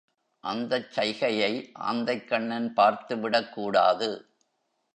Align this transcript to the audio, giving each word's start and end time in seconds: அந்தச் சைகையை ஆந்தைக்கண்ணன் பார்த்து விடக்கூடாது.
அந்தச் 0.43 0.87
சைகையை 0.95 1.51
ஆந்தைக்கண்ணன் 1.79 2.73
பார்த்து 2.73 3.17
விடக்கூடாது. 3.17 4.09